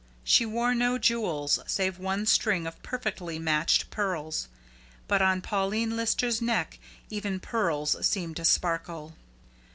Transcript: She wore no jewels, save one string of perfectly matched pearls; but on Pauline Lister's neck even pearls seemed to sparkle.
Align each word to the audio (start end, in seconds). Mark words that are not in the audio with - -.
She 0.23 0.47
wore 0.47 0.73
no 0.73 0.97
jewels, 0.97 1.59
save 1.67 1.99
one 1.99 2.25
string 2.25 2.65
of 2.65 2.81
perfectly 2.81 3.37
matched 3.37 3.91
pearls; 3.91 4.47
but 5.07 5.21
on 5.21 5.43
Pauline 5.43 5.95
Lister's 5.95 6.41
neck 6.41 6.79
even 7.11 7.39
pearls 7.39 7.95
seemed 8.03 8.37
to 8.37 8.43
sparkle. 8.45 9.13